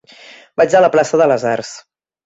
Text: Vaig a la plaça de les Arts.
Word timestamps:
Vaig 0.61 0.73
a 0.73 0.81
la 0.87 0.91
plaça 0.97 1.23
de 1.25 1.31
les 1.35 1.49
Arts. 1.55 1.75